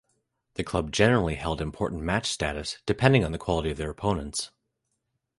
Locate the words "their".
3.77-3.91